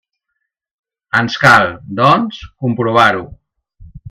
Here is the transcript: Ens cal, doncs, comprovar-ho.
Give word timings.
Ens 1.19 1.37
cal, 1.43 1.67
doncs, 2.01 2.41
comprovar-ho. 2.65 3.23